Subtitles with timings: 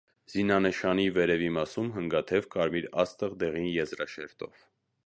[0.33, 4.69] Զինանշանի վերևի մասում հնգաթև կարմիր աստղ դեղին եզրաշերտով։